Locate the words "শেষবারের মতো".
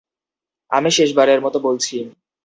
0.91-1.57